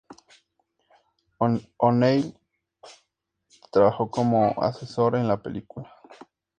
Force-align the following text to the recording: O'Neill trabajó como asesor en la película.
O'Neill 1.77 2.35
trabajó 3.71 4.09
como 4.09 4.59
asesor 4.59 5.15
en 5.15 5.27
la 5.27 5.43
película. 5.43 5.93